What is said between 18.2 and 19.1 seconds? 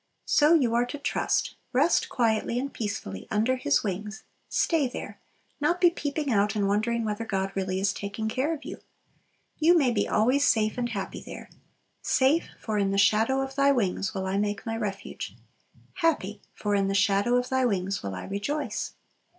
rejoice."